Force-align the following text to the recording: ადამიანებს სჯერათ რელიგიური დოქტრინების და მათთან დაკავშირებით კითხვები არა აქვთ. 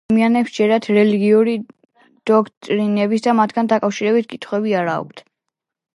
ადამიანებს 0.09 0.51
სჯერათ 0.53 0.87
რელიგიური 0.97 1.53
დოქტრინების 2.31 3.27
და 3.29 3.37
მათთან 3.41 3.73
დაკავშირებით 3.75 4.29
კითხვები 4.33 4.79
არა 4.81 5.01
აქვთ. 5.03 5.27